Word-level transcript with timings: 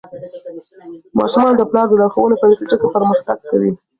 ماشومان 1.19 1.53
د 1.55 1.61
پلار 1.69 1.85
د 1.89 1.93
لارښوونو 2.01 2.39
په 2.41 2.45
نتیجه 2.51 2.75
کې 2.81 2.87
پرمختګ 2.95 3.37
کوي. 3.49 3.71